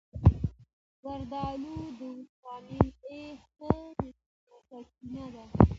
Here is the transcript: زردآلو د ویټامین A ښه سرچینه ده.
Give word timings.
زردآلو 1.01 1.77
د 1.99 2.01
ویټامین 2.15 2.87
A 3.19 3.19
ښه 3.53 3.69
سرچینه 4.67 5.25
ده. 5.33 5.43